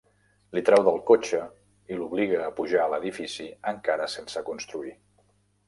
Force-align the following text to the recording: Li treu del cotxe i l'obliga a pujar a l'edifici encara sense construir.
Li 0.57 0.61
treu 0.69 0.79
del 0.87 0.95
cotxe 1.09 1.41
i 1.93 1.99
l'obliga 1.99 2.41
a 2.47 2.49
pujar 2.61 2.81
a 2.87 2.89
l'edifici 2.95 3.47
encara 3.75 4.11
sense 4.17 4.47
construir. 4.51 4.99